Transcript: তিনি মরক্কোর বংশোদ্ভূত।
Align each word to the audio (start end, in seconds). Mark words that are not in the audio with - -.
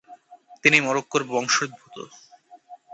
তিনি 0.63 0.77
মরক্কোর 0.81 1.21
বংশোদ্ভূত। 1.31 1.95